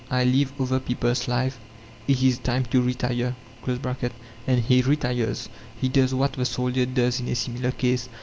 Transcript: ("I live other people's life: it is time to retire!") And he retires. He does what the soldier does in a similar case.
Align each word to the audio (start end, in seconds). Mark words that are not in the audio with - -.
("I 0.09 0.23
live 0.23 0.59
other 0.59 0.79
people's 0.79 1.27
life: 1.27 1.59
it 2.07 2.23
is 2.23 2.39
time 2.39 2.65
to 2.71 2.81
retire!") 2.81 3.35
And 4.47 4.59
he 4.59 4.81
retires. 4.81 5.47
He 5.79 5.89
does 5.89 6.11
what 6.15 6.33
the 6.33 6.45
soldier 6.45 6.87
does 6.87 7.19
in 7.19 7.27
a 7.27 7.35
similar 7.35 7.69
case. 7.69 8.09